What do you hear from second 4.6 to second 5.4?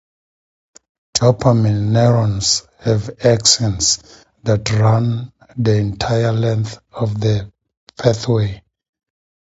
run